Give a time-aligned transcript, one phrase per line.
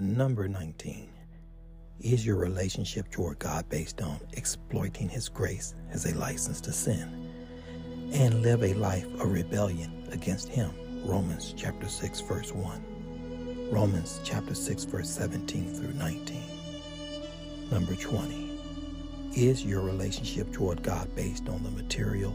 [0.00, 1.10] Number 19.
[2.00, 7.30] Is your relationship toward God based on exploiting His grace as a license to sin
[8.10, 10.70] and live a life of rebellion against Him?
[11.04, 13.68] Romans chapter 6, verse 1.
[13.70, 16.44] Romans chapter 6, verse 17 through 19.
[17.70, 18.58] Number 20.
[19.36, 22.32] Is your relationship toward God based on the material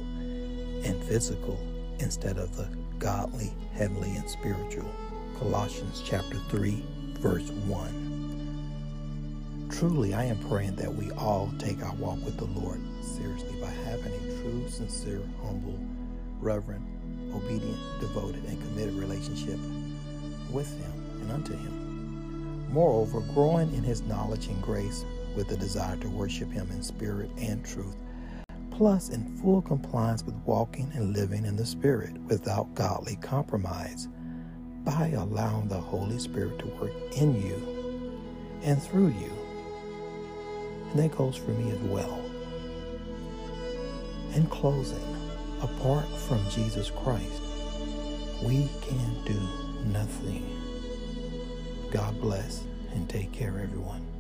[0.86, 1.60] and physical
[1.98, 2.70] instead of the
[3.00, 4.94] godly, heavenly, and spiritual?
[5.40, 6.84] Colossians chapter 3,
[7.20, 9.68] verse 1.
[9.72, 13.70] Truly, I am praying that we all take our walk with the Lord seriously by
[13.70, 15.80] having a true, sincere, humble,
[16.40, 16.86] reverent,
[17.34, 19.60] obedient, devoted, and committed relationship
[20.52, 22.68] with Him and unto Him.
[22.72, 25.04] Moreover, growing in His knowledge and grace
[25.36, 27.96] with a desire to worship Him in spirit and truth,
[28.72, 34.08] plus in full compliance with walking and living in the Spirit without godly compromise
[34.86, 38.22] by allowing the Holy Spirit to work in you
[38.64, 39.32] and through you.
[40.92, 42.22] And that goes for me as well.
[44.36, 45.18] In closing,
[45.62, 47.42] apart from Jesus Christ,
[48.44, 49.40] we can do
[49.92, 50.46] nothing.
[51.92, 54.15] God bless and take care, everyone.